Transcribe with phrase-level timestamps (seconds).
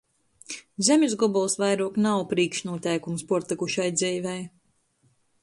[0.85, 4.41] Zemis gobols vairuok nav prīkšnūteikums puortykušai dzeivei.